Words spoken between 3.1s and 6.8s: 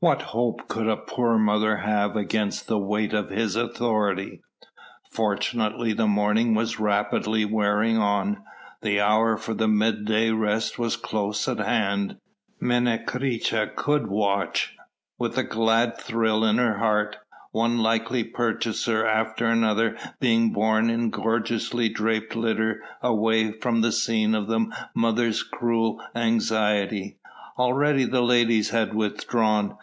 of his authority. Fortunately the morning was